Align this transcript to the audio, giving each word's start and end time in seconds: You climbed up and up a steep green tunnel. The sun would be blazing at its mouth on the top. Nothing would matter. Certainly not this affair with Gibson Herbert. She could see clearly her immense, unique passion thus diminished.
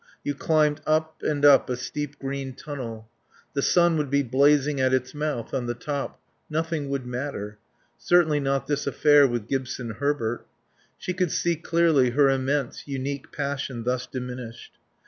You 0.23 0.33
climbed 0.33 0.81
up 0.87 1.21
and 1.21 1.45
up 1.45 1.69
a 1.69 1.75
steep 1.75 2.17
green 2.17 2.55
tunnel. 2.55 3.07
The 3.53 3.61
sun 3.61 3.97
would 3.97 4.09
be 4.09 4.23
blazing 4.23 4.81
at 4.81 4.95
its 4.95 5.13
mouth 5.13 5.53
on 5.53 5.67
the 5.67 5.75
top. 5.75 6.19
Nothing 6.49 6.89
would 6.89 7.05
matter. 7.05 7.59
Certainly 7.99 8.39
not 8.39 8.65
this 8.65 8.87
affair 8.87 9.27
with 9.27 9.47
Gibson 9.47 9.91
Herbert. 9.91 10.47
She 10.97 11.13
could 11.13 11.29
see 11.31 11.55
clearly 11.55 12.09
her 12.09 12.31
immense, 12.31 12.87
unique 12.87 13.31
passion 13.31 13.83
thus 13.83 14.07
diminished. 14.07 14.79